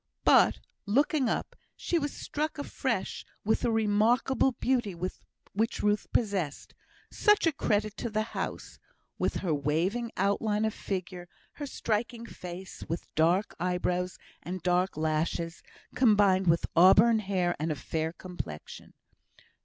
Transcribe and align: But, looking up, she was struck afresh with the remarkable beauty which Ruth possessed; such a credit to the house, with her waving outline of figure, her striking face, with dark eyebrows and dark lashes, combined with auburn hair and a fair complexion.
But, 0.23 0.57
looking 0.87 1.29
up, 1.29 1.55
she 1.75 1.99
was 1.99 2.11
struck 2.11 2.57
afresh 2.57 3.23
with 3.45 3.59
the 3.59 3.69
remarkable 3.69 4.53
beauty 4.53 4.95
which 4.95 5.83
Ruth 5.83 6.11
possessed; 6.11 6.73
such 7.11 7.45
a 7.45 7.51
credit 7.51 7.97
to 7.97 8.09
the 8.09 8.23
house, 8.23 8.79
with 9.19 9.35
her 9.35 9.53
waving 9.53 10.11
outline 10.17 10.65
of 10.65 10.73
figure, 10.73 11.29
her 11.51 11.67
striking 11.67 12.25
face, 12.25 12.83
with 12.89 13.13
dark 13.13 13.53
eyebrows 13.59 14.17
and 14.41 14.63
dark 14.63 14.97
lashes, 14.97 15.61
combined 15.93 16.47
with 16.47 16.65
auburn 16.75 17.19
hair 17.19 17.55
and 17.59 17.71
a 17.71 17.75
fair 17.75 18.11
complexion. 18.11 18.95